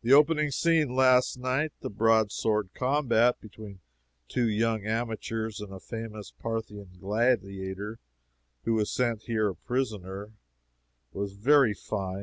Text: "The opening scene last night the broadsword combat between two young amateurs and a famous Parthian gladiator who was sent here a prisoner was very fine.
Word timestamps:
"The 0.00 0.14
opening 0.14 0.50
scene 0.50 0.94
last 0.96 1.36
night 1.36 1.74
the 1.82 1.90
broadsword 1.90 2.70
combat 2.72 3.38
between 3.38 3.80
two 4.28 4.48
young 4.48 4.86
amateurs 4.86 5.60
and 5.60 5.70
a 5.74 5.78
famous 5.78 6.30
Parthian 6.38 6.92
gladiator 6.98 7.98
who 8.64 8.72
was 8.72 8.90
sent 8.90 9.24
here 9.24 9.50
a 9.50 9.54
prisoner 9.54 10.30
was 11.12 11.32
very 11.34 11.74
fine. 11.74 12.18